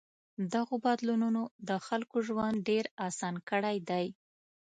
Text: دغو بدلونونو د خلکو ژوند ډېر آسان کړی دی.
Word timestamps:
دغو 0.53 0.75
بدلونونو 0.85 1.41
د 1.69 1.69
خلکو 1.87 2.17
ژوند 2.27 2.57
ډېر 2.69 2.85
آسان 3.07 3.35
کړی 3.49 3.77
دی. 3.89 4.05